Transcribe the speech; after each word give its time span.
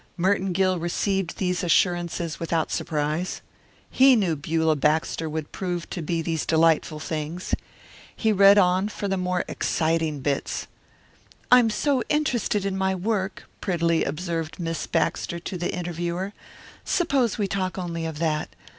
Merton 0.17 0.51
Gill 0.51 0.79
received 0.79 1.37
these 1.37 1.63
assurances 1.63 2.39
without 2.39 2.71
surprise. 2.71 3.41
He 3.87 4.15
knew 4.15 4.35
Beulah 4.35 4.75
Baxter 4.75 5.29
would 5.29 5.51
prove 5.51 5.87
to 5.91 6.01
be 6.01 6.23
these 6.23 6.43
delightful 6.43 6.99
things. 6.99 7.53
He 8.15 8.31
read 8.31 8.57
on 8.57 8.89
for 8.89 9.07
the 9.07 9.15
more 9.15 9.45
exciting 9.47 10.21
bits. 10.21 10.65
"I'm 11.51 11.69
so 11.69 12.01
interested 12.09 12.65
in 12.65 12.75
my 12.75 12.95
work," 12.95 13.43
prettily 13.61 14.03
observed 14.03 14.59
Miss 14.59 14.87
Baxter 14.87 15.37
to 15.37 15.55
the 15.55 15.71
interviewer; 15.71 16.33
"suppose 16.83 17.37
we 17.37 17.47
talk 17.47 17.77
only 17.77 18.07
of 18.07 18.17
that. 18.17 18.49